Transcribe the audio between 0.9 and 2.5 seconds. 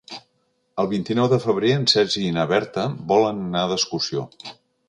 vint-i-nou de febrer en Sergi i na